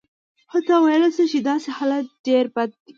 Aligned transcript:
حتی 0.51 0.73
ویلای 0.85 1.11
شو 1.15 1.23
چې 1.31 1.37
داسې 1.49 1.69
حالت 1.77 2.05
ډېر 2.27 2.45
بد 2.55 2.71
دی. 2.85 2.89